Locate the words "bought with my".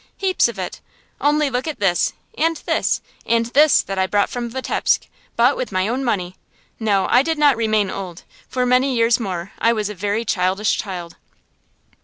5.35-5.87